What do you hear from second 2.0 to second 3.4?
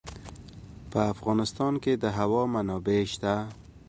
د هوا منابع شته.